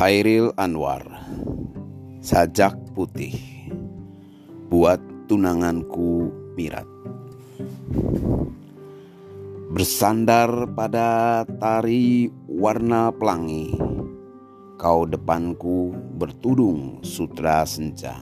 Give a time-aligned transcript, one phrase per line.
[0.00, 1.04] Khairil Anwar.
[2.24, 3.36] Sajak Putih.
[4.72, 4.96] Buat
[5.28, 6.24] tunanganku
[6.56, 6.88] Mirat.
[9.68, 13.76] Bersandar pada tari warna pelangi.
[14.80, 18.16] Kau depanku bertudung sutra senja.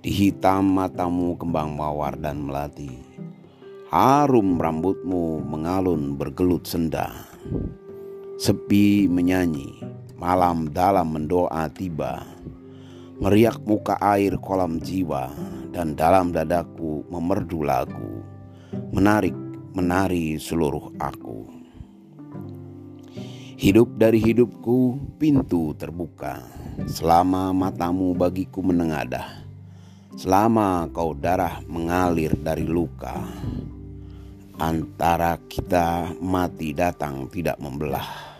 [0.00, 2.96] Di hitam matamu kembang mawar dan melati.
[3.92, 7.12] Harum rambutmu mengalun bergelut senda.
[8.40, 12.24] Sepi menyanyi Malam dalam mendoa tiba.
[13.20, 15.28] Meriak muka air kolam jiwa
[15.68, 18.24] Dan dalam dadaku memerdu lagu.
[18.96, 19.36] Menarik,
[19.76, 21.52] menari seluruh aku.
[23.60, 26.48] Hidup dari hidupku pintu terbuka.
[26.88, 29.44] Selama matamu bagiku menengadah.
[30.16, 33.20] Selama kau darah mengalir dari luka.
[34.56, 38.35] Antara kita mati datang tidak membelah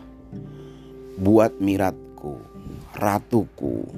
[1.16, 2.36] Buat miratku,
[2.92, 3.88] ratuku,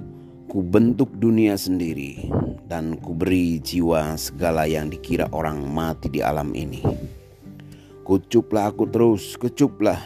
[0.47, 2.31] ku bentuk dunia sendiri
[2.71, 6.79] dan ku beri jiwa segala yang dikira orang mati di alam ini.
[8.07, 9.99] Kucuplah aku terus, kecuplah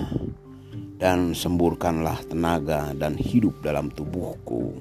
[0.97, 4.73] dan semburkanlah tenaga dan hidup dalam tubuhku.